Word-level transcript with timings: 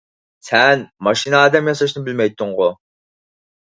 سەن 0.47 0.81
ماشىنا 1.09 1.41
ئادەم 1.43 1.71
ياساشنى 1.73 2.05
بىلمەيتتىڭغۇ؟ 2.09 2.71